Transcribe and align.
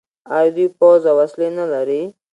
آیا 0.35 0.51
دوی 0.55 0.67
پوځ 0.77 1.01
او 1.09 1.15
وسلې 1.21 1.47
نلري؟ 1.59 2.01